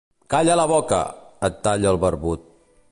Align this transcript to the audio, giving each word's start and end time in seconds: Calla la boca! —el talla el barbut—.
Calla 0.33 0.55
la 0.59 0.65
boca! 0.71 1.01
—el 1.47 1.61
talla 1.69 1.93
el 1.93 2.03
barbut—. 2.07 2.49